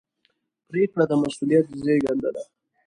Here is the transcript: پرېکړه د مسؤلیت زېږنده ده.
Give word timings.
پرېکړه 0.67 1.03
د 1.07 1.11
مسؤلیت 1.21 1.65
زېږنده 1.83 2.29
ده. 2.35 2.43